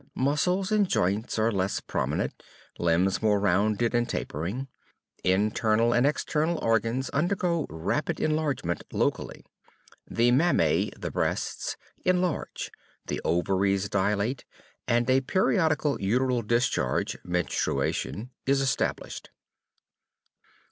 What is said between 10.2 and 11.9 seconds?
mammæ (the breasts)